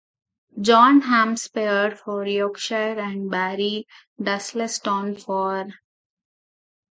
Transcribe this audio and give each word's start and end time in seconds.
John 0.59 1.01
Hampshire 1.01 1.91
for 1.95 2.25
Yorkshire 2.25 2.97
and 2.99 3.29
Barry 3.29 3.85
Dudleston 4.19 5.15
for 5.17 5.57
Leicestershire. 5.65 5.77